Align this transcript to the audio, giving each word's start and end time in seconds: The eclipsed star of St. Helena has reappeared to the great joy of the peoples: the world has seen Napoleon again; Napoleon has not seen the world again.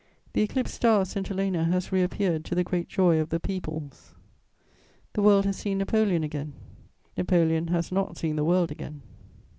The 0.33 0.41
eclipsed 0.41 0.73
star 0.73 1.01
of 1.01 1.07
St. 1.09 1.27
Helena 1.27 1.65
has 1.65 1.91
reappeared 1.91 2.43
to 2.45 2.55
the 2.55 2.63
great 2.63 2.87
joy 2.89 3.19
of 3.19 3.29
the 3.29 3.39
peoples: 3.39 4.15
the 5.13 5.21
world 5.21 5.45
has 5.45 5.57
seen 5.57 5.77
Napoleon 5.77 6.23
again; 6.23 6.53
Napoleon 7.15 7.67
has 7.67 7.91
not 7.91 8.17
seen 8.17 8.35
the 8.35 8.43
world 8.43 8.71
again. 8.71 9.03